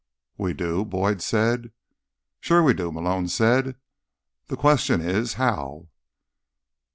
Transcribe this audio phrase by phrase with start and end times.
[0.35, 1.71] "We do?" Boyd said.
[2.39, 3.75] "Sure we do," Malone said.
[4.47, 5.89] "The question is: how?"